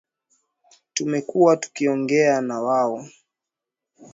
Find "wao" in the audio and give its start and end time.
2.61-3.07